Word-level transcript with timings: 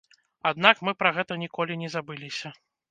Аднак, 0.51 0.81
мы 0.87 0.95
пра 1.03 1.13
гэта 1.19 1.39
ніколі 1.45 1.79
не 1.85 1.95
забыліся. 1.99 2.59